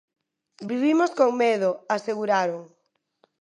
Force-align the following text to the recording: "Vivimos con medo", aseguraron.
"Vivimos 0.69 1.11
con 1.17 1.29
medo", 1.43 1.69
aseguraron. 1.95 2.61